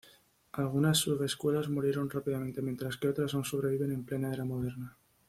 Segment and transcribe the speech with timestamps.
[0.53, 4.97] Algunas sub-escuelas murieron rápidamente, mientras que otras aún sobreviven en plena era moderna.